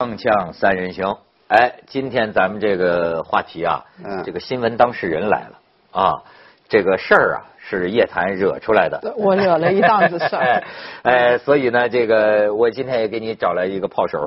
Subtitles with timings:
[0.00, 1.14] 铿锵三人行，
[1.48, 4.22] 哎，今天咱们这个话题啊，嗯。
[4.24, 5.58] 这个新闻当事人来了。
[5.92, 6.22] 啊，
[6.70, 10.40] 这个事儿啊是叶檀惹出来的，我惹了一档子事儿。
[10.40, 10.64] 哎，
[11.02, 14.26] 哎，所以呢，这个我今天也给你找来一个炮手，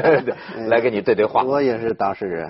[0.70, 1.42] 来跟你对对话。
[1.42, 2.46] 我也是当事人，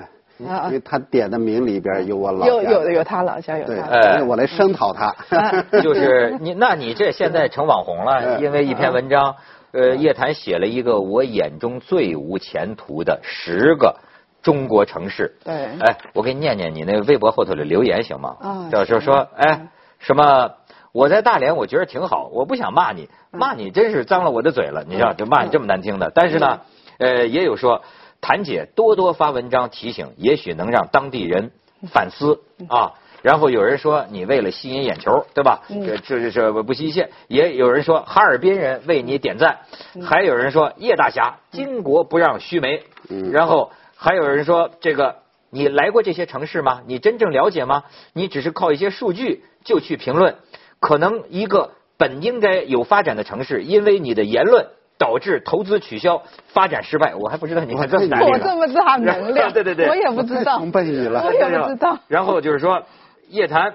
[0.49, 0.67] 啊。
[0.67, 2.53] 因为他点的名里边有我老家。
[2.53, 4.23] 有有有他老家有，他，哎。
[4.23, 5.13] 我来声讨他。
[5.83, 8.41] 就是你，那你这现在成网红了，嗯。
[8.41, 9.35] 因为一篇文章，
[9.73, 13.97] 呃，叶檀写了一个我眼中最无前途的十个
[14.43, 15.37] 中国城市。
[15.45, 18.37] 对哎，我给你念念你那个微博后头的留言行吗？
[18.41, 20.53] 啊就是说，哎，什么？
[20.93, 26.13] 我在大连，我觉得挺好，我不想骂你，嗯骂你真是脏了我的嘴了，你知道，就骂你这么难听的。
[26.15, 26.61] 但是呢，
[26.99, 27.83] 呃，也有说，
[28.21, 31.51] 谭姐多多发文章提醒，也许能让当地人
[31.91, 32.93] 反思啊。
[33.23, 35.63] 然后有人说你为了吸引眼球，对吧？
[35.69, 37.09] 这这这这不惜一切。
[37.29, 39.61] 也有人说哈尔滨人为你点赞，
[40.05, 42.83] 还有人说叶大侠巾帼不让须眉。
[43.09, 45.17] 嗯然后还有人说这个
[45.51, 46.83] 你来过这些城市吗？
[46.87, 47.85] 你真正了解吗？
[48.13, 50.35] 你只是靠一些数据就去评论，
[50.81, 54.67] 可能一个本应该有发展的城市，因为你的言论。
[54.99, 61.99] 导致投资取消，发展失败，我还不知道你看这么大力我这么大能量， 对对对，我也不知道，崇拜你了我也不知道。
[62.07, 62.85] 然后就是说，
[63.33, 63.75] 叶檀，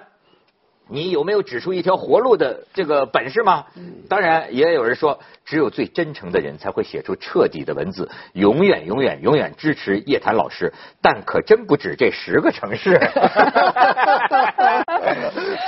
[0.88, 3.66] 你有没有指出一条活路的这个本事吗？
[4.08, 10.72] 当然，也有人说，只有最真诚的人才会写出彻底的文字，永远、永远、永远支持叶檀老师。
[11.02, 12.99] 但可真不止这十个城市。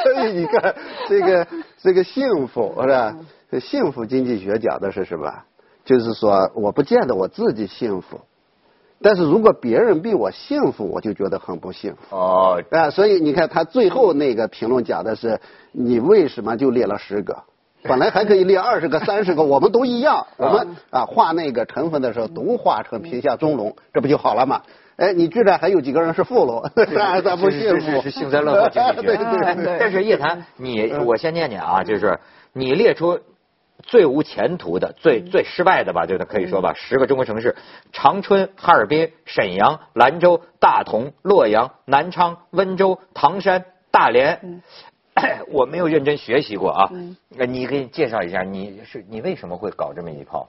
[0.03, 0.75] 所以你看，
[1.07, 1.47] 这个
[1.79, 3.17] 这个幸福是吧？
[3.59, 5.33] 幸福经济学讲的是什么？
[5.83, 8.21] 就是说，我不见得我自己幸福，
[9.01, 12.15] 但是如果别人比我幸福，我就觉得很不幸福。
[12.15, 15.39] 哦，啊，所以你看他最后那个评论讲的是，
[15.71, 17.37] 你为什么就列了十个？
[17.83, 20.27] 本来还可以列二十个、三十个，我们都一样。
[20.35, 24.61] 我们啊画那个成分的时候，都画成贫下中农，这不就好了吗？
[24.97, 26.61] 哎，你居然还有几个人是富农，
[26.91, 27.79] 那咱不是幸福。
[27.79, 28.95] 是是是幸灾乐祸经济学。
[29.01, 29.77] 对对哎对。
[29.79, 32.19] 但是叶檀，你我先念念啊，就是
[32.51, 33.17] 你列出
[33.89, 37.55] 最无前途的、最最失败的吧，就是可以说吧，十个中国城市：
[37.91, 44.61] 长春、哈尔滨、沈阳、兰州、大同、洛阳、南昌、温州、唐山、大连。
[45.51, 46.91] 我没有认真学习过啊，
[47.29, 50.47] 那你给你介绍一下，你是你为什么会搞这么一炮？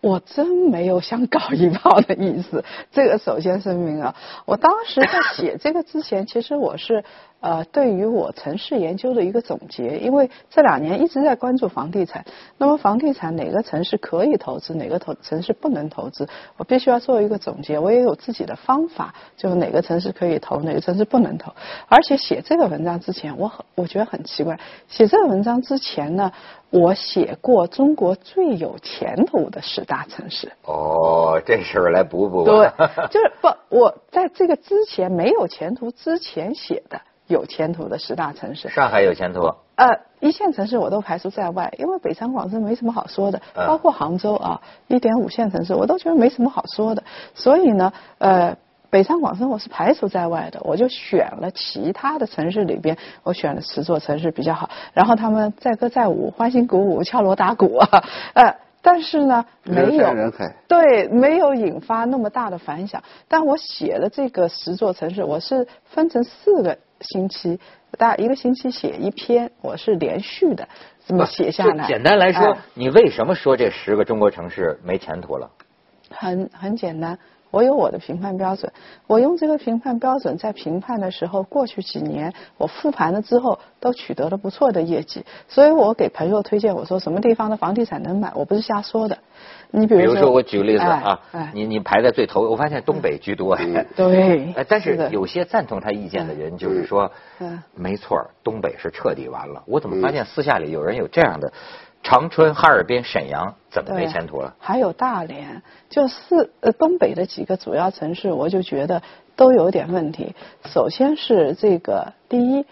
[0.00, 2.62] 我真没有想搞一炮的意思，
[2.92, 4.14] 这个首先声明啊。
[4.44, 7.02] 我当时在写这个之前，其实我是
[7.40, 12.24] 呃对于我城市研究的一个总结，因为这两年一直在关注房地产。
[12.56, 17.78] 那么房地产哪个城市可以投资，哪个投城市不能投资，我必须要做一个总结。
[17.78, 21.52] 我也有自己的方法，就是哪个城市可以投，哪个城市不能投。
[21.88, 26.32] 而且写这个文章之前，我很我觉得很奇怪，写这个文章之前呢。
[26.70, 30.52] 我写过中国最有前途的十大城市。
[30.66, 32.44] 哦，这事儿来补补。
[32.44, 32.70] 对，
[33.10, 38.68] 就是不，我在这个之前没有前途之前写的有前途的十大城市。
[38.68, 39.40] 上海有前途。
[39.76, 47.04] 呃，一线城市我都排除在外，因为北上广深没什么好说的，嗯包括杭州啊，一点五线城市我都觉得没什么好说的。
[47.34, 48.56] 所以呢，呃。
[48.90, 58.02] 北上广深我是排除在外的，我就选了其他的城市里边，我选了十座城市比较好，然后他们载歌载舞、欢欣鼓舞、敲锣打鼓啊，
[58.32, 63.02] 呃，但是呢，没人有山人海对，没有引发那么大的反响。
[63.28, 67.58] 但我写的这个十座城市，我是分成四个星期，
[67.96, 70.68] 大概一个星期写一篇，我是连续的
[71.06, 71.86] 这么写下来。
[71.86, 75.50] 就简单来说，哎你为什么说这十个中国城市没前途了？
[76.10, 77.18] 很很简单，
[77.50, 78.72] 我有我的评判标准，
[79.06, 89.18] 我用这个评判标准在评判的时候，过去几年我复盘了之后，都取得了不错的业绩，所以我给朋友推荐，我说什么地方的房地产能买，我不是瞎说的。
[89.70, 93.56] 你比如说，我举个例子哎啊哎，你你排在最头，我发现东北居多。
[93.96, 99.62] 对哎，但是有些赞同他意见的人就是说嗯，没错，东北是彻底完了。
[99.66, 101.52] 我怎么发现私下里有人有这样的？
[102.00, 104.54] 长春、哈尔滨、沈阳怎么没前途了？
[104.60, 109.02] 还有大连，就是呃东北的几个主要城市，我就觉得
[109.34, 110.34] 都有点问题。
[110.64, 112.64] 首先是这个第一，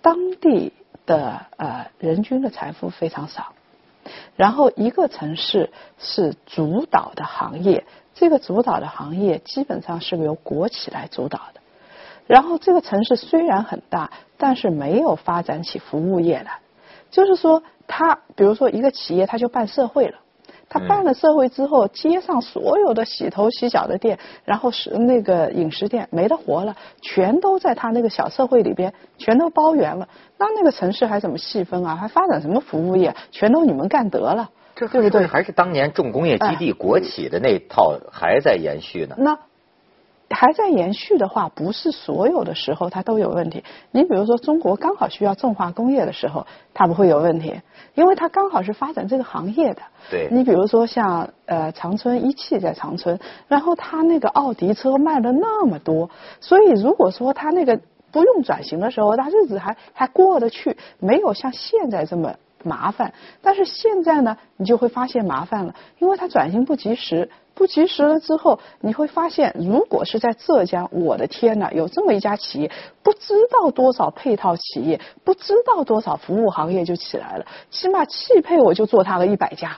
[0.00, 0.72] 当地
[1.06, 3.52] 的呃人均的财富非常少，
[4.38, 5.68] 然后一个城市
[5.98, 11.60] 是主导的行业，这个主导的行业基本上是由国企来主导的。
[12.28, 16.60] 然后这个城市虽然很大，但是没有发展起服务业来。
[17.10, 20.18] 就是说，他比如说一个企业，他就办社会了。
[20.68, 30.08] 他办了社会之后，街上所有的洗头洗脚的店，然后是那个饮食店没得活了，全都在他那个小社会里边，全都包圆了。
[30.36, 31.96] 那那个城市还怎么细分啊？
[31.96, 33.14] 还发展什么服务业？
[33.30, 34.50] 全都你们干得了。
[34.76, 35.26] 这对不对？
[35.26, 39.16] 还是当年重工业基地国企的那套还在延续呢？
[39.18, 39.36] 那
[40.30, 43.64] 还在延续的话，不是所有的时候它都有问题。
[43.90, 47.60] 你比如说，中国刚好需要重化工业的时候，它不会有问题，
[47.94, 49.82] 因为它刚好是发展这个行业的。
[50.10, 50.28] 对。
[50.30, 56.10] 你比如说像呃长春一汽在长春，然后它那个奥迪车卖了那么多，
[56.40, 57.80] 所以如果说它那个
[58.12, 62.34] 不用转型的时候，它日子还还过得去，没有像现在这么。
[62.64, 72.70] 麻烦，但是现在呢，你就会发现麻烦了，因为它转型不及时，不及时了之后，你会发现，如果是在浙江，我的天呐，有这么一家企业，
[73.02, 79.76] 不知道多少配套企业，不知道多少服务行业就起来了，起码汽配我就做它个一百家。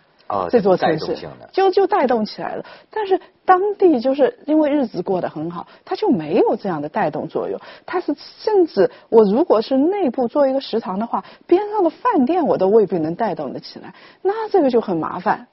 [0.51, 1.17] 这座城市
[1.53, 7.59] 就就带动起来了，但是当地就是因为日子过得很好，它就没有这样的带动作用。
[7.87, 15.49] 它是甚至我如果是内部做一个食堂的话，边上的饭店我都未必能带动得起来，那这个就很麻烦。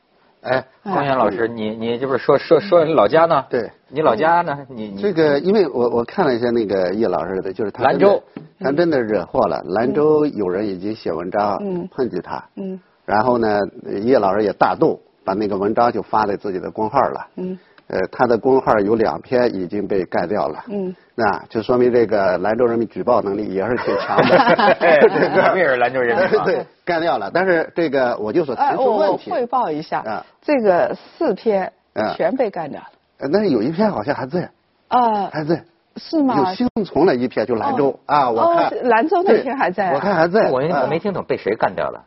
[0.47, 3.45] 哎，光远老师，你你这不是说说说你老家呢？
[3.49, 4.57] 对，你老家呢？
[4.69, 8.23] 你这个，因为我我看了一下那个叶老师的，就是他兰州，
[8.59, 9.61] 他真的惹祸了。
[9.67, 11.59] 兰州有人已经写文章
[11.89, 12.44] 抨击他。
[12.55, 12.79] 嗯。
[13.05, 13.59] 然后呢，
[14.01, 17.27] 叶老师也大度，把那个文章就发在自己的公号了。
[17.35, 17.59] 嗯。
[17.89, 20.63] 呃，他的公号有两篇已经被盖掉了。
[20.69, 20.93] 嗯。
[21.15, 24.75] 那就说明这个兰州人民举报能力也是挺强的。
[24.79, 26.39] 这个也是兰州人民。
[26.43, 27.31] 对，盖掉了。
[27.33, 29.31] 但是这个我就说提出问题。
[29.31, 29.99] 我汇报一下。
[29.99, 30.25] 啊。
[30.41, 31.71] 这个四篇
[32.15, 32.87] 全被干掉了。
[33.19, 34.49] 呃，但是有一篇好像还在。
[34.89, 35.29] 啊。
[35.31, 35.63] 还在。
[35.95, 36.37] 是吗？
[36.37, 38.71] 有幸存了一篇，就兰州啊，我看。
[38.83, 39.93] 兰州那篇还在。
[39.93, 40.51] 我看还在。
[40.51, 42.03] 我没听懂被谁干掉了。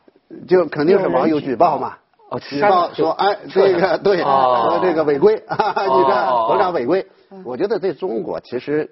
[0.47, 1.95] 就肯定是网友举报嘛，
[2.39, 7.07] 举报说哎这个对说这个违规， 你这文章违规。
[7.45, 8.91] 我觉得在中国其实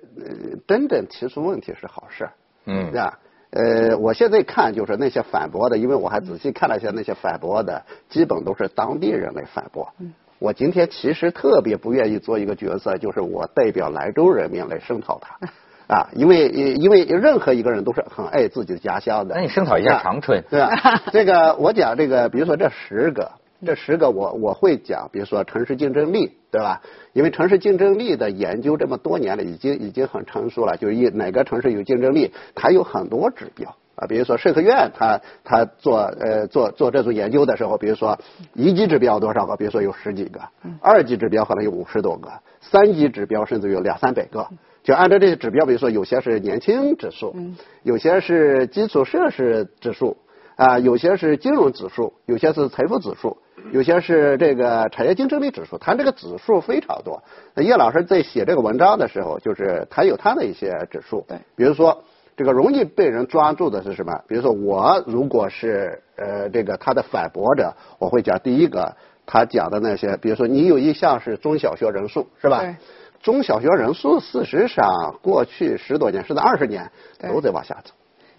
[0.67, 2.29] 真正提出问题是好事，
[2.67, 3.19] 嗯，是吧？
[3.51, 9.93] 呃，我现在看就是那些反驳的，因为我还仔细看了一下那些反驳的，基本都是当地人来反驳。
[10.39, 15.37] 我今天其实特别不愿意做一个角色，就是我代表兰州人民来声讨他。
[15.89, 19.35] 啊，因为因为任何一个人都是很爱自己的家乡的。
[19.35, 20.71] 那你声讨一下长春，对吧？
[21.11, 23.33] 这个我讲这个，比如说这十个，
[23.65, 26.83] 这十个我我会讲，比如说城市竞争力，对吧？
[27.15, 30.77] 因为城市竞争力的研究这么多年了，已经已经很成熟了。
[30.77, 34.07] 就是一哪个城市有竞争力，它有很多指标啊。
[34.07, 38.19] 比如说社科院，它它做呃做做这种研究的时候，比如说
[38.53, 39.57] 一级指标多少个？
[39.57, 40.39] 比如说有十几个，
[40.83, 42.31] 二级指标可能有五十多个，
[42.61, 44.47] 三级指标甚至有两三百个。
[44.89, 47.37] 就按照这些指标，比如说有些是年轻指数，
[47.83, 50.17] 有些是基础设施指数，
[50.57, 53.37] 啊，有些是金融指数，有些是财富指数，
[53.71, 55.77] 有些是这个产业竞争力指数。
[55.77, 57.23] 它这个指数非常多。
[57.57, 61.23] 叶老师在写这个文章的时候，就是他有他的一些指数。
[61.29, 61.37] 对。
[61.55, 62.03] 比如说，
[62.35, 64.19] 这个容易被人抓住的是什么？
[64.27, 68.97] 比如说，我如果是呃这个他的反驳者，我会讲第一个，
[69.27, 72.65] 他讲的那些，比如说你有一项是中小学人数，是吧？
[73.21, 73.25] 对。
[73.25, 77.93] 中小学人数事实上过去十多年甚至二十年都在往下走，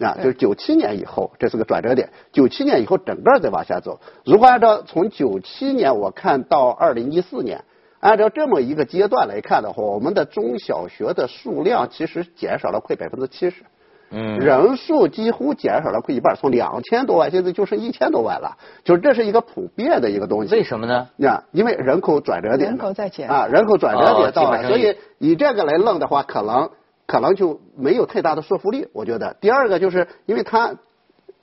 [0.04, 4.00] 啊，就是九七年以后这是个转折点，九七年以后整个在往下走。
[4.24, 7.64] 如果按照从九七年我看到二零一四年，
[8.00, 13.62] 按照这么一个阶段来看的话，我们的中小学的数量其实减少了快百分之七十。
[14.10, 20.52] 嗯，人数几乎减少了快一半，从两千多万现在就剩一千多万了，就是这是一个普遍的一个东西。
[20.54, 21.08] 为什么呢？
[21.18, 26.70] 呀，因为人口转折点，人口在减啊，人口转折点到了，所以以这个来弄的话，可能
[27.06, 28.88] 可能就没有太大的说服力。
[28.92, 30.74] 我觉得第二个就是因为它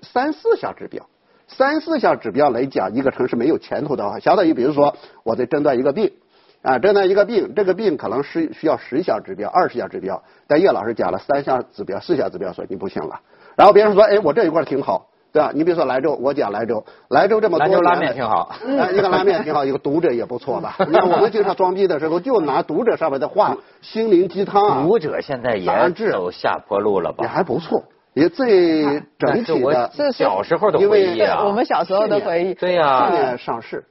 [0.01, 1.05] 三四项指标，
[1.47, 6.11] 三四项指标来讲，一个城市没有前途的话，相当于比如说我在诊断一个病。
[6.67, 13.21] 啊，这呢一个病，这个病可能是需要十项指标、二十项指标，但叶老师讲了三项指标、四项指标，说你不行了。
[13.55, 15.51] 然后别人说，哎，我这一块挺好，对吧？
[15.55, 18.53] 你比如说莱州，我讲莱州，莱州这么多，兰州拉面挺好，
[18.91, 20.75] 一个拉面挺好，一个读者也不错吧？
[20.85, 24.83] 你看我们经常装逼的时候，就拿读者上面的话，心灵鸡汤。
[24.83, 27.23] 读者现在也走下坡路了吧？
[27.23, 27.81] 也还不错，
[28.13, 28.83] 也最
[29.17, 29.89] 整体的。
[29.95, 32.53] 这是小时候的回忆啊，我们小时候的回忆。
[32.55, 33.85] 对呀，去年上市。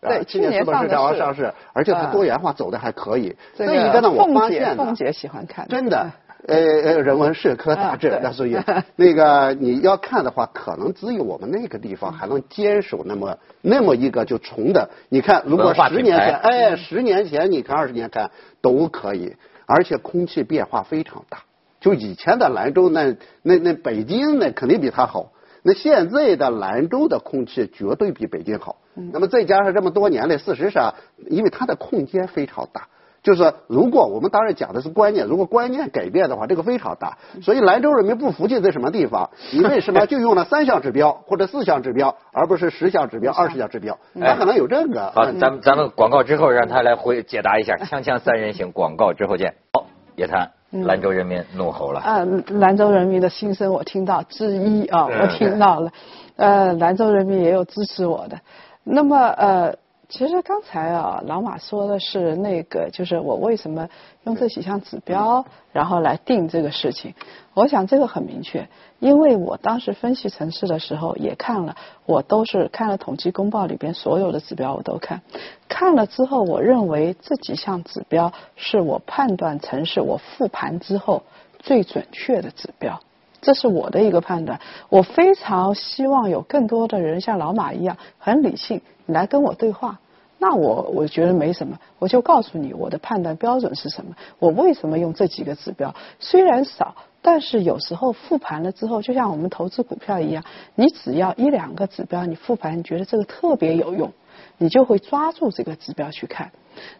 [0.00, 3.36] 对，去年资本市场上市，而且它多元化走的还可以。
[3.54, 5.68] 这一个呢，我发现凤姐喜欢看。
[5.68, 6.10] 真的，
[6.48, 8.58] 呃呃，人文社科杂志，那所以
[8.96, 14.88] 那个你要看的话，可能只有我们那个地方还能坚守那么那么一个就纯的。
[15.10, 18.30] 你看，如果十年前，哎，十年前你看，二十年看
[18.62, 21.40] 都可以，而且空气变化非常大。
[21.78, 25.30] 就以前的兰州，那那那北京那肯定比它好。
[25.62, 28.76] 那现在的兰州的空气绝对比北京好。
[29.12, 30.94] 那么再加上这么多年来，事实上，
[31.28, 32.88] 因为它的空间非常大，
[33.22, 37.16] 就是如果我们当然讲的是观念，如果观念改变的话，这个非常大。
[37.42, 39.30] 所以兰州人民不服气在什么地方？
[39.52, 43.98] 你为什么就用了三项指标或者四项指标，而不是十项指标、二十项指标？
[44.20, 45.12] 他可能有这个。
[45.14, 47.76] 好，咱们咱们广告之后让他来回解答一下。
[47.76, 49.54] 锵锵三人行，广告之后见。
[49.72, 49.86] 好，
[50.16, 52.00] 叶檀，兰州人民怒吼了。
[52.00, 55.90] 啊，兰州人民的心声我听到之一啊，我听到了。
[56.36, 58.38] 呃，兰州人民也有支持我的。
[58.84, 59.74] 那么呃。
[60.10, 63.88] 其实刚才啊，老马说的是那个，就是我为什么
[64.24, 67.14] 用这几项指标，然后来定这个事情。
[67.54, 71.76] 我想这个很明确，因为我当时分析城市的时候也看了，
[72.06, 75.22] 我都是看了统计公报里边所有的指标我都看，
[75.68, 81.22] 看了之后，我认为这几项指标是我判断城市我复盘之后
[81.60, 83.00] 最准确的指标。
[83.40, 89.98] 这是我的一个判断，我非常希望有更多的人像老马一样很理性来跟我对话。
[90.38, 95.94] 那我我觉得没什么，我就告诉你我的判断标准是什么，我为什么用这几个指标。
[96.18, 100.44] 虽然少，但是有时候复盘了之后，就像我们投资股票一样，
[100.74, 104.12] 你只要一两个指标，你复盘你觉得这个特别有用，
[104.58, 106.52] 你就会抓住这个指标去看。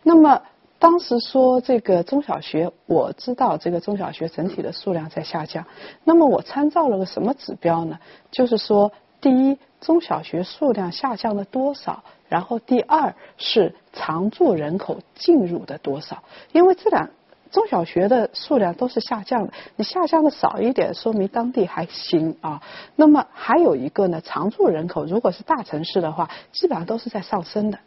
[0.03, 0.43] 那么。
[0.81, 5.67] 当时说这个中小学，我知道这个中小学整体的数量在下降。
[6.05, 7.99] 那么我参照了个什么指标呢？
[8.31, 12.03] 就是说，第一，中小学数量下降了多少？
[12.31, 16.23] 然后第二是常住人口进入的多少？
[16.53, 17.11] 因为这两
[17.51, 22.63] 中小学的数量都是下降的，你下降的少一点，说明当地还行啊。
[22.97, 27.79] 那么还有一个呢，常住人口如果是大城市的话，基本上都是在上升的。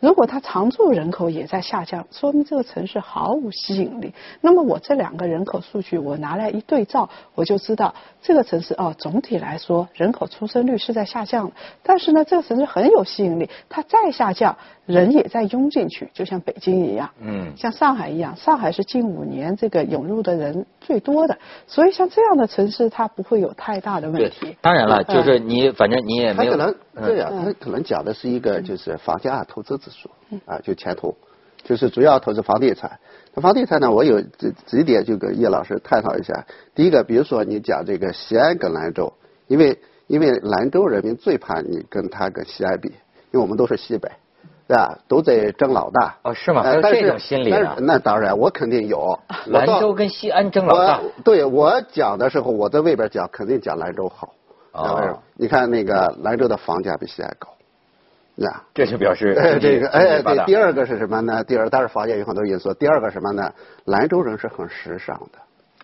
[0.00, 4.14] 如果它常住人口也在下降，说明这个城市毫无吸引力。
[4.40, 11.52] 那么我这两个人口数据我拿来一对照，我就知道这个城市哦，总体来说人口出生率是在下降的。
[11.82, 21.38] 但是呢，这个城市很有吸引力，它再下降，人也在涌进去，就像北京一样，嗯，像上海一样，上海是近五年这个涌入的人最多的。
[21.66, 24.56] 所以像这样的城市，它不会有太大的问题。
[24.60, 26.52] 当然了，就是你反正你也没有。
[26.94, 30.10] 这样，他可能讲的是一个就是房价投资指数
[30.46, 31.16] 啊，就前途，
[31.62, 32.98] 就是主要投资房地产。
[33.34, 36.44] 那房地产呢，我有几几点就跟叶老师探讨一下。
[36.74, 39.12] 第一个，比如说你讲这个西安跟兰州，
[39.46, 42.94] 因为因为兰州人民最怕你跟他跟西安比，因
[43.32, 44.10] 为我们都是西北，
[44.66, 44.98] 对吧？
[45.08, 46.16] 都在争老大。
[46.22, 46.62] 哦，是吗？
[46.62, 47.76] 还有这种心理啊？
[47.78, 49.18] 那当然，我肯定有。
[49.46, 51.00] 兰州跟西安争老大。
[51.24, 54.34] 对我讲的时候，我在外边讲，肯定讲兰州好。
[54.72, 57.50] 啊，你看那个兰州的房价比西安高，
[58.36, 61.44] 呀，这就表示这个哎，对，第二个是什么呢？
[61.44, 62.72] 第二，但是房价有很多因素。
[62.74, 63.52] 第二个什么呢？
[63.84, 65.38] 兰州人是很时尚的，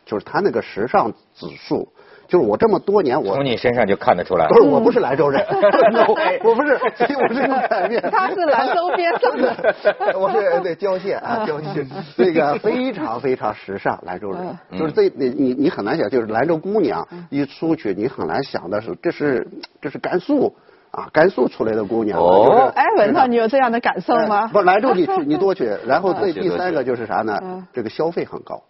[0.07, 1.88] 就是他那个时尚指数。
[2.26, 4.47] 就是我这么多年，我从你身上就看得出来。
[4.49, 5.43] 不是，我不是兰州人，
[6.45, 7.40] 我不是，我是
[7.71, 8.02] 海边。
[8.11, 9.73] 他是兰州边上的，
[10.14, 11.88] 我是对郊县啊，郊县，
[12.19, 14.59] 那个非常非常时尚，兰州人。
[14.78, 19.49] 就是这，你你你很难想，就是兰州姑娘一出去，你很难想的是，这是
[19.81, 20.55] 这是甘肃
[20.99, 22.19] 啊，甘肃出来的姑娘。
[22.19, 24.49] 哦，哎，文涛，你有这样的感受吗？
[24.49, 25.71] 不，兰州你去， 你多去。
[25.87, 27.64] 然后这第三个就是啥呢？
[27.73, 28.61] 这个消费很高。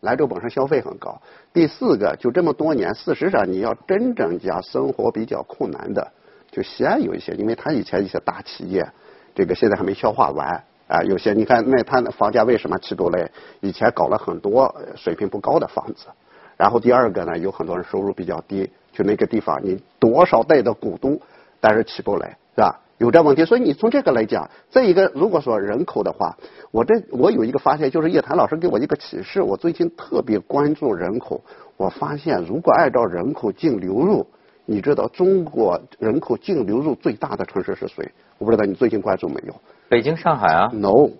[0.00, 1.20] 兰州本身消费很高。
[1.52, 6.08] 第四个，就这么多年，事实上你要真正讲生活比较困难的，
[6.50, 8.86] 就西安有一些，因为他以前一些大企业，
[9.34, 11.02] 这个现在还没消化完啊。
[11.04, 13.30] 有些你看，那他的房价为什么起不来？
[13.60, 16.08] 以前搞了很多水平不高的房子。
[16.56, 21.20] 然后第二个呢，有很多人收入比较低，就那个地方你多少代的股东，
[21.60, 22.80] 但是起不来，是吧？
[22.98, 26.36] 有这问题，所以你从这个来讲，再一个如果说人口的话，
[26.72, 31.42] 我这我有一个发现，就是叶檀老师给我一个启示，我最近特别关注人口，
[31.76, 34.26] 我发现如果按照人口净流入，
[34.64, 38.10] 你知道中国人口净流入最大的城市是谁？
[38.38, 39.54] 我不知道你最近关注没有？
[39.88, 41.10] 北京、上海啊？No，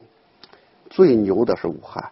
[0.90, 2.10] 最牛的是武汉，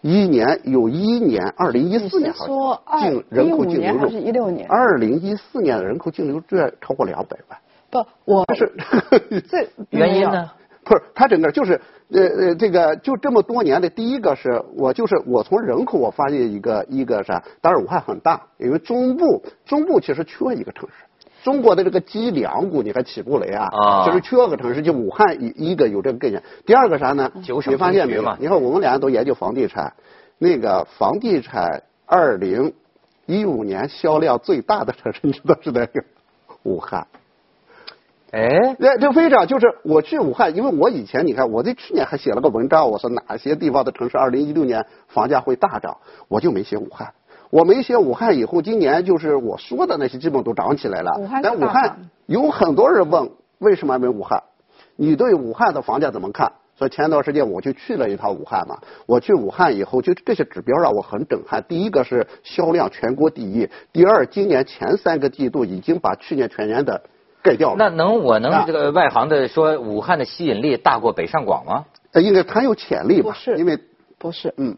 [0.00, 4.68] 一年有一年，二零一四年好像净人口净流入，一六年？
[4.68, 6.42] 二零一四年的人口净流入
[6.80, 7.58] 超过两百万。
[7.90, 8.72] 不，我是
[9.48, 10.50] 这 原因呢？
[10.84, 21.04] 不是，他整个就是呃呃，这个就这么多年的第一个是我就是我从人口我发现一个一个啥，当然武汉很大，因为中部中部其实缺一个城市，
[21.48, 26.42] 中国的这个脊梁骨你还起不来啊，就是缺个城市，就武汉一一个有这个概念。
[26.66, 27.32] 第二个啥呢？
[27.36, 28.36] 你发现没有？
[28.38, 29.94] 你看我们俩都研究房地产，
[30.36, 32.74] 那个房地产二零
[33.24, 36.04] 一五年销量最大的城市，你知道是哪个？
[36.64, 37.06] 武汉。
[38.30, 45.96] 哎，那这非常就是我去武汉，因为我以前你看我在去年还写了个文章，我说哪些地方的城市二零一六年房价会大涨，
[46.28, 47.14] 我就没写武汉。
[47.50, 51.12] 我没写武汉以后，今年就是我说的那些基本都涨起来了。
[51.42, 54.42] 但武汉有很多人问为什么没武汉？
[54.96, 56.52] 你对武汉的房价怎么看？
[56.76, 58.78] 所以前段时间我就去了一趟武汉嘛。
[59.06, 61.64] 我去武汉以后，就这些指标让我很震撼。
[61.66, 67.00] 第一个是销量全国第一，第二，今年前三个季度已经把去年全年的
[67.42, 67.76] 盖掉了。
[67.78, 71.86] 那能我能这个外行的说，武汉的吸引力大过北上广吗？
[72.12, 73.30] 呃，应该很有潜力吧？
[73.30, 73.78] 不是，因为
[74.18, 74.76] 不是，嗯。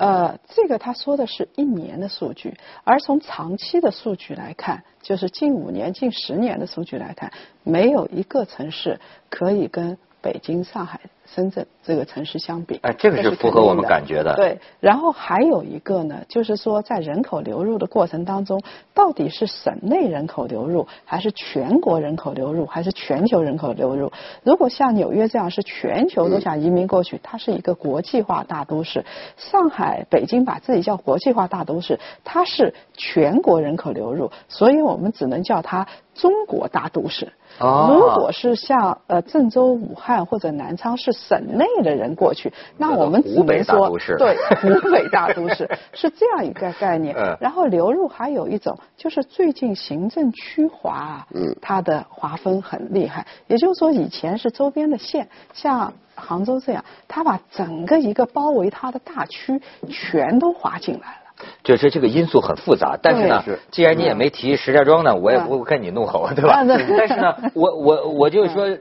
[0.00, 11.00] 呃，这个他说的是一年的数据，而从长期的数据来看，就是近五年、近十年的数据来看，没有一个城市可以跟北京、上海。
[11.32, 14.34] 深圳这个城市相比，哎，这个是符合我们感觉的。
[14.34, 18.60] 对，然后还有一个呢，就是说在人口流入的过程当中，
[18.94, 24.10] 到底是省内人口流入，还是全国人口流入，还是全球人口流入？
[24.42, 29.04] 如果像纽约这样是全球都想移民过去，它是一个国际化大都市；
[29.36, 37.32] 上海、北京把自己叫国际化大都市，它是全国人口流入，所以我们只能叫它中国大都市。
[37.58, 47.14] 如果是像呃郑州、武汉或者南昌是省内的人过去，那我们只能说对 湖北大都市是这样一个概念。
[47.40, 53.26] 然后流入还有一种就是最近行政区划，嗯它的划分很厉害。
[53.46, 61.19] 也就是说以前是周边的县，像杭州这样，它把整个一个包围它的大区全都划进来了。
[61.62, 66.64] 就是这个因素很复杂，但是呢，既然你也没提石家庄呢，我也不跟你怒吼，对吧？
[66.66, 68.78] 但是呢， 我我我就说，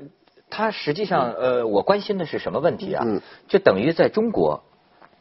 [0.50, 3.06] 他实际上呃，我关心的是什么问题啊？
[3.48, 4.63] 就等于在中国，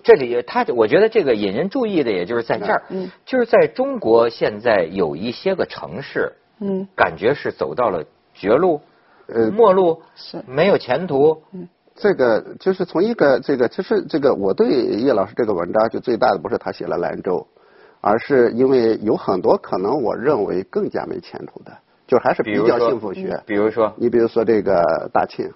[0.02, 2.82] 这里他我觉得这个引人注意的，也就是在这儿，
[3.26, 8.04] 就是在中国现在有一些个城市，嗯，感觉是走到了
[8.34, 8.80] 绝路，
[9.26, 10.42] 呃，末路，是。
[10.46, 11.42] 没有前途。
[12.00, 17.44] 这个就是从一个这个，其实这个我对叶老师这个文章就最大的不是他写了兰州，
[18.00, 21.76] 而是因为有很多可能我认为更加没前途的，
[22.06, 23.42] 就还是比较幸福学。
[23.44, 25.50] 比如说，你比如说这个大庆，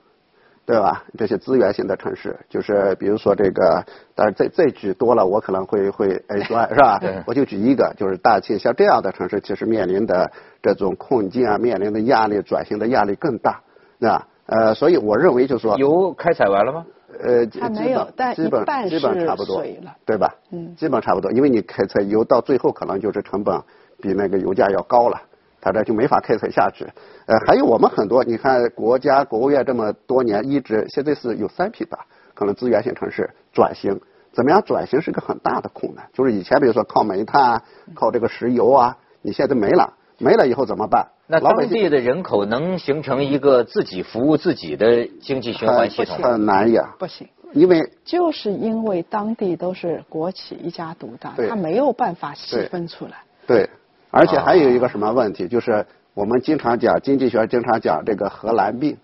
[0.67, 1.05] 对吧？
[1.17, 3.85] 这些资源型的城市，就是比如说这个，
[4.17, 6.99] 但是再再举多了，我可能会会哎说，是吧？
[7.27, 10.31] 我就举一个，就是大庆，像这样的城市，其实面临的
[10.61, 13.63] 这种困境啊，面临的压力，转型的压力更大，
[14.01, 14.27] 对吧？
[14.53, 16.85] 呃，所以我认为就是说，油开采完了吗？
[17.23, 20.35] 呃，还没有，但基本基本差不多，了，对吧？
[20.51, 23.59] 嗯，基本差不多，因为你开采油到最后可能就是成本
[24.03, 25.21] 比那个油价要高了，
[25.61, 26.85] 它这就没法开采下去。
[27.27, 31.99] 呃，还有我们很多，你看国家国务院这么多年一直现在是有三批吧，
[32.35, 33.99] 可能资源型城市转型，
[34.33, 36.05] 怎么样转型是个很大的困难。
[36.13, 37.63] 就是以前比如说靠煤炭、
[37.95, 39.95] 靠这个石油啊，你现在没了。
[40.19, 41.09] 没了以后怎么办？
[41.33, 46.33] 那当地的人口能形成一个自己服务自己的经济循环系统吗？
[46.33, 53.13] 很难呀，不行，因为就是因为当地都是国企一家独大，他没有办法细分出来。
[53.47, 53.67] 对，
[54.11, 58.99] 而且还有一个什么问题，就是我们经常讲经济学，经常讲这个荷兰病，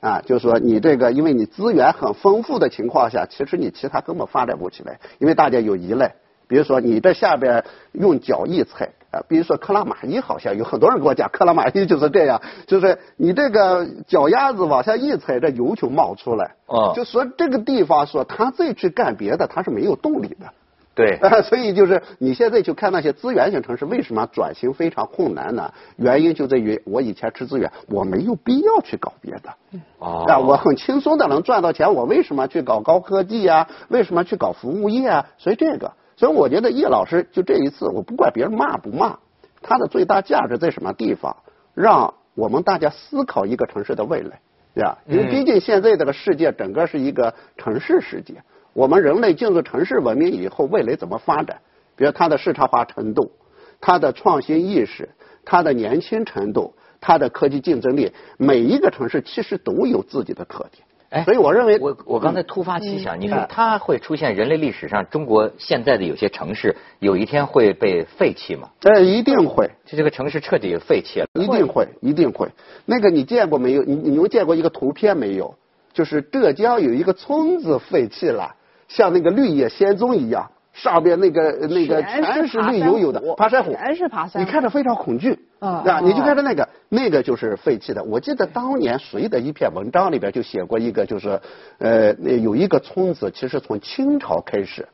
[0.00, 6.14] 啊，就是说你这个因为你资源很丰富的情况下，其实你其他根本发展不起来，因为大家有依赖。
[6.48, 7.62] 比如说你这下边
[7.92, 8.88] 用脚一踩。
[9.28, 16.54] 比如说克拉玛依，好像有很多人跟我讲，克拉玛依就是这样，就是你这个脚丫子往下一踩，这油就冒出来。
[16.66, 20.46] 哦，就说这个地方说他再去干别的，他是没有动力的。
[20.94, 25.70] 对，所以就是你现在去看那些资源型城市为什么转型非常困难呢？
[25.96, 29.54] 原因就在于我以前吃资源，我没有必要去搞别的。
[29.98, 33.68] 哦，啊，我很轻松的能赚到钱，我为什么去搞高科技啊？
[33.88, 35.26] 为什么去搞服务业啊？
[35.36, 35.92] 所以这个。
[36.16, 39.18] 所以我觉得叶老师就这一次，我不管别人骂不骂，
[39.60, 41.36] 他的最大价值在什么地方？
[41.74, 44.40] 让我们大家思考一个城市的未来，
[44.74, 44.98] 对吧？
[45.06, 51.58] 因为毕竟现在这个世界整个是一个城市世界，我们人类进入城市文明以后，未来怎么发展？
[51.96, 53.32] 比如它的市场化程度、
[53.80, 55.10] 它的创新意识、
[55.44, 60.85] 它的年轻程度、它的科技竞争力，每一个城市其实都有自己的特点。
[61.16, 68.68] 哎，所以我认为，我我刚才突发奇想，你说它会出现人类历史上中国现在的有些城市，有一天会被废弃吗？
[68.82, 71.26] 呃一定会，就这个城市彻底废弃了。
[71.32, 72.46] 一定会，一定会。
[72.84, 73.82] 那个你见过没有？
[73.82, 75.54] 你你们见过一个图片没有？
[75.94, 78.54] 就是浙江有一个村子废弃了，
[78.86, 80.50] 像那个绿野仙踪一样。
[80.74, 86.00] 上边那个那个全是绿油油的爬山虎，全是爬山，你看着非常恐惧啊！
[86.00, 88.02] 你就看着那个那个就是废弃的。
[88.04, 91.40] 我记得当年谁的一篇文章里边就写过一个，就是
[91.78, 94.86] 呃，有一个村子，其实从清朝开始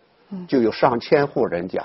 [0.47, 1.83] 就有上千户人家，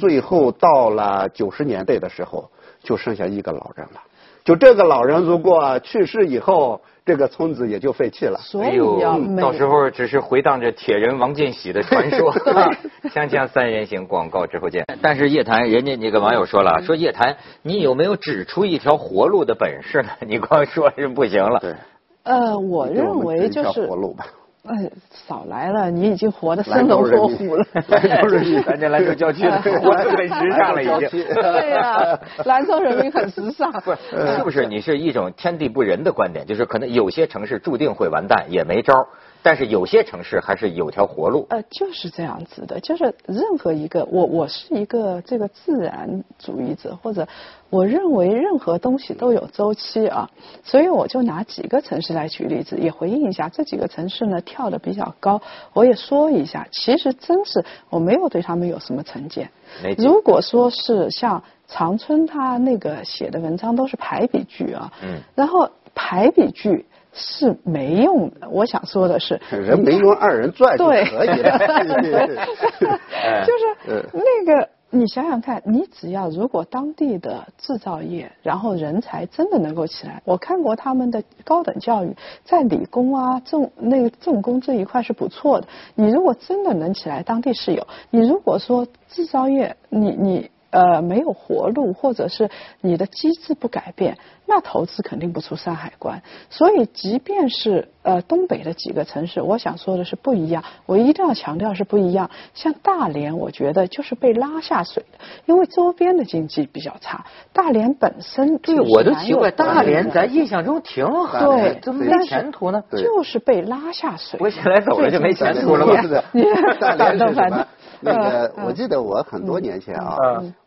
[0.00, 2.50] 最后到了九十年代的时候，
[2.82, 4.00] 就剩下一个老人了。
[4.46, 6.80] 就这个老人如果去世以后。
[7.08, 8.36] 这个村子也就废弃了。
[8.40, 12.32] 所以要到时候只是回荡着铁人王建喜的传说。
[13.14, 14.84] 锵锵三人行，广告之后见。
[15.00, 20.08] 但是叶檀，人家那个网友说了，说叶檀，你有没有指出一条活路的本事呢？
[20.26, 21.60] 你光说是不行了。
[21.60, 21.76] 对。
[22.24, 23.86] 呃，我认为就是。
[23.86, 24.26] 活路吧。
[24.68, 27.64] 哎，少来了，你已经活得生龙活虎了。
[27.88, 31.24] 兰州人民，咱这兰州郊区的活得很时尚了，已经。
[31.34, 33.72] 对呀，兰州人民很时尚。
[33.72, 34.66] 不是，是不是？
[34.66, 39.06] 你是一种天地不仁的观点，就是可能有些城市注定会完蛋，也没招。
[39.46, 41.46] 但是有些城市还是有条活路。
[41.50, 47.28] 呃，就是这样子的，就是任何一个我我是一个这个自然主义者，或者
[47.70, 50.28] 我认为任何东西都有周期啊，
[50.64, 55.40] 所以我就拿几个城市来举例子，也回应一下这几个城市呢跳的比较高，
[55.74, 59.48] 我也说一下，其实真是我没有对他们有什么成见。
[59.96, 66.84] 如果说是像长春他那个写的文章都是排比句啊，嗯，然后排比句。
[67.16, 68.48] 是没用的。
[68.50, 71.58] 我想说的是，人没用二人转就可以了。
[73.46, 85.66] 就是那个，你想想看，你只要如果当地的制造业，然后人才真的能够起来，我看过他们的高等教育，在理工啊、重那个重工这一块是不错的。
[85.94, 87.86] 你如果真的能起来，当地是有。
[88.10, 90.50] 你如果说制造业，你你。
[90.68, 92.50] 呃，没有活路，或者是
[92.82, 96.22] 你的机制不改变，那投资肯定不出山海关。
[96.50, 100.62] 所以，即便是呃东北的几个城市，我想说的是不一样。
[100.86, 102.30] 我一定要强调是不一样。
[102.54, 107.24] 像大连，我觉得就是被拉下水的，因为周边的经济比较差。
[107.52, 112.82] 大连本身对我都奇怪，大连咱印象中挺好，对，怎么没前途呢？
[112.90, 114.38] 就是被拉下水。
[114.40, 115.94] 我现在走了就没前途了吗？
[116.80, 117.66] 大连是什么？
[117.98, 120.16] 那个，我记得我很多年前啊，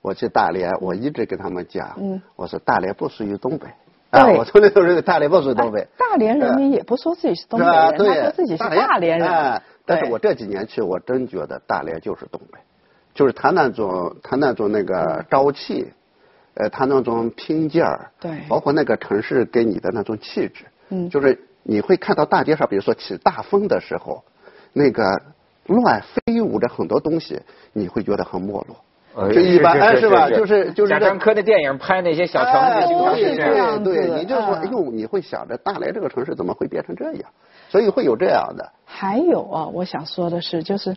[0.02, 1.96] 我去大连，我一直跟他们讲，
[2.36, 3.68] 我说大连不属于东北，
[4.12, 5.88] 啊，我从来都认为大连不属于东北。
[5.98, 9.62] 大连人民也不说自己是东北人，他说自己是大连人。
[9.86, 12.60] 但是我这几年去，我真觉得大连就是东北，
[13.14, 15.92] 就是他那种他那种那个朝气，
[16.54, 24.24] 呃，他那种拼劲儿，对，包括那个城市给你的那种气质，嗯，就是你会看到大街上，比如说起大风的时候，
[24.74, 25.22] 那个。
[25.70, 27.40] 乱飞舞着很多东西，
[27.74, 28.76] 你会觉得很没落。
[29.34, 30.30] 这一般是吧？
[30.30, 30.90] 就是就是。
[30.90, 32.54] 贾樟柯的电影拍那些小城
[33.16, 37.30] 市，对对对，你就说，哎呦，你会想着大连这个城市怎么会变成这样？
[37.70, 38.72] 所以会有这样的。
[38.86, 40.96] 还有啊，我想说的是，就是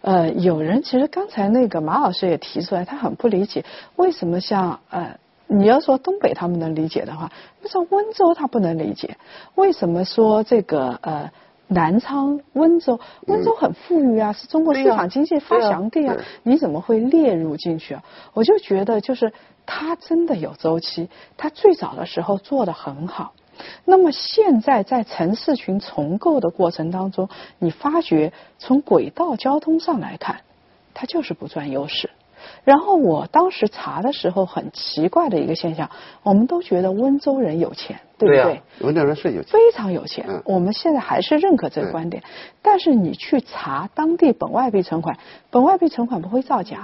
[0.00, 3.64] 呃，有人其实刚才那个马老师也提出来，他很不理解
[3.96, 9.16] 为什么像呃，你要说东北他们能理解的话，那像温州他不能理解？
[9.54, 11.30] 为什么说这个呃？
[11.72, 18.04] 南昌、温州，温州很富裕啊，是中国市场经济发祥地啊，你怎么会列入进去啊？
[18.34, 19.32] 我就觉得，就是
[19.66, 23.32] 它真的有周期，它最早的时候做的很好，
[23.84, 30.40] 那么现在在城市群重构的过程当中，你发觉从轨道交通上来看，
[30.94, 32.10] 它就是不占优势。
[32.64, 35.90] 然后我当时查的时候，很奇怪的一个现象，
[36.22, 38.62] 我们都觉得温州人有钱，对不对？
[38.80, 40.42] 温州人是有钱，非常有钱。
[40.44, 42.22] 我们现在还是认可这个观点。
[42.62, 45.18] 但是你去查当地本外币存款，
[45.50, 46.78] 本外币存款不会造假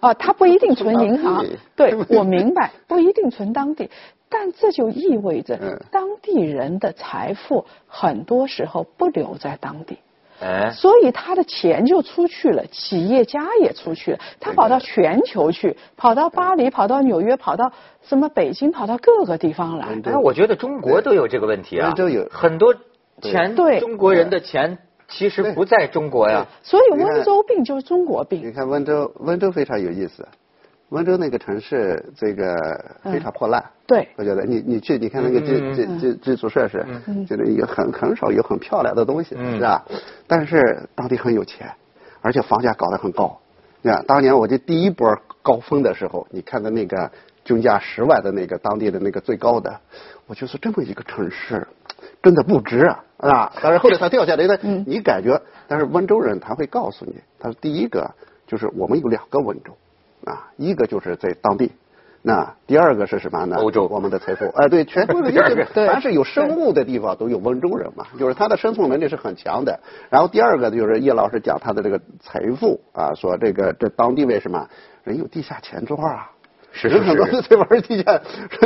[0.00, 1.44] 啊，它不一定存银行。
[1.76, 3.90] 对，我明白，不一定存当地，
[4.28, 9.98] 但这就意味着当地人的财富很多时候不留在当地。
[10.40, 17.72] 哎，所以他的钱就出去了，企业家也出去了，他跑到全球去，跑到巴黎，跑到纽约，跑到
[18.02, 19.88] 什么北京，跑到各个地方来。
[20.04, 22.74] 哎，我觉得中国都有这个问题啊，都有很多
[23.20, 26.46] 钱，对中国人的钱其实不在中国呀。
[26.62, 28.46] 所以温州病就是中国病。
[28.46, 30.26] 你看温州，温州非常有意思。
[30.90, 32.54] 温州那个城市，这个
[33.04, 33.62] 非常破烂。
[33.86, 36.84] 对，我觉得你你去，你看那个基基基基础设施，
[37.26, 39.84] 觉得有很很少有很漂亮的东西，是吧？
[40.26, 41.70] 但是当地很有钱，
[42.22, 43.38] 而且房价搞得很高。
[43.82, 47.10] 你看当年我这第一波高峰的时候，你看的那个
[47.44, 49.80] 均价十万的那个当地的那个最高的，
[50.26, 51.66] 我就是这么一个城市，
[52.22, 53.52] 真的不值啊，啊！
[53.62, 55.40] 但是后来它掉下来的，你感觉？
[55.66, 58.10] 但是温州人他会告诉你，他说第一个
[58.46, 59.76] 就是我们有两个温州。
[60.28, 61.72] 啊，一个就是在当地，
[62.22, 63.56] 那第二个是什么呢？
[63.56, 65.30] 欧洲，我们的财富，哎，对，全部的
[65.74, 69.80] 凡是有生物的地方都有温州人嘛，就是他的生存能力是很强的。
[70.10, 74.68] 然后第二个就是叶老师讲他的这个财富啊，说这个这当地为什么
[75.04, 76.30] 人有地下钱庄啊？
[76.70, 78.20] 是是是，很多是在玩地下，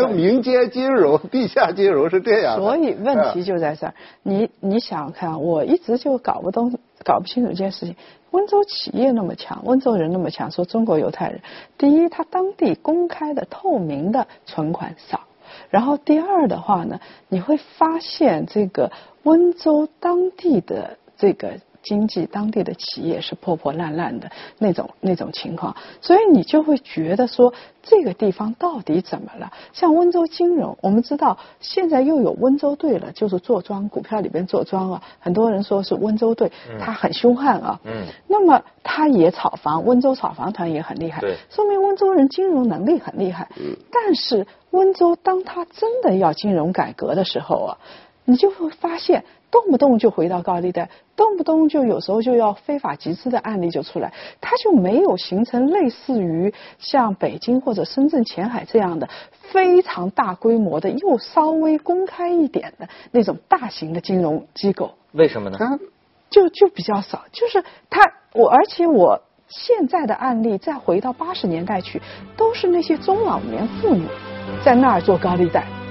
[0.08, 2.56] 民间金融、地下金融是这样。
[2.56, 3.94] 所以问题就在这儿，
[4.24, 6.76] 你你想看，我一直就搞不懂。
[7.02, 7.96] 搞不清楚一件事情，
[8.30, 11.40] 温州企业那么强，温州人那么强，说中国犹太人，
[11.76, 15.20] 第一，他当地公开的透明的存款少，
[15.70, 18.90] 然后第二的话呢，你会发现这个
[19.22, 29.52] 温州当地的这个经济、当地的企业是破破烂烂的那种那种情况，所以你就会觉得说这个地方到底怎么了？
[29.72, 37.80] 像温州金融，我们知道现在又有温州队了，就是坐庄股票里边坐庄啊，很多人说是温州队，他很凶悍啊。
[37.84, 38.06] 嗯。
[38.28, 43.48] 那么他也炒房，温州炒房团也很厉害，对，说明温州人金融能力很厉害。
[43.56, 43.76] 嗯。
[43.90, 47.78] 但是温州当他真的要金融改革的时候啊。
[48.24, 59.08] 你就会发现，动不动就回到高利贷，动不动就有时候就要非法集资的案例就出来，它就没有形成类似于像北京或者深圳前海这样的
[59.50, 64.92] 非常大规模的又稍微公开一点的那种大型的金融机构。
[65.12, 65.58] 为什么呢？
[66.30, 68.00] 就就比较少，就是它
[68.32, 72.00] 我，而且我现在的案例再回到八十年代去，
[72.36, 74.06] 都是那些中老年妇女
[74.64, 75.81] 在那儿做高利贷。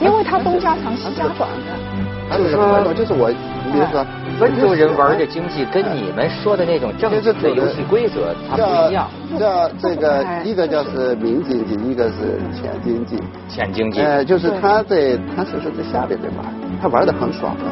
[0.00, 3.28] 因为他东家长西家短的，就是说，就是我，
[3.72, 4.04] 比如说，
[4.40, 9.08] 温州人玩的经济跟你们说的那种正经的游戏规则它不一样。
[9.38, 13.16] 这这个一个叫是民经济，一个是浅经济。
[13.48, 14.00] 浅经济。
[14.00, 16.46] 呃，就是他在他其实在下边在玩，
[16.80, 17.64] 他玩的很爽的，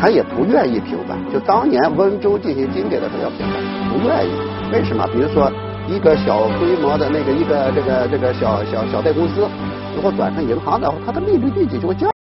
[0.00, 1.18] 他也不愿意平反。
[1.32, 4.30] 就当年温州进行经典的时候要平反，不愿意。
[4.72, 5.06] 为什么？
[5.12, 5.52] 比如说
[5.88, 9.46] 一个小规模的那个一个这个这个小小小贷公司。
[9.96, 12.15] 如果转成银行的话，它的利率率就会降。